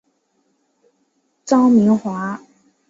[1.45, 2.41] 臧明华。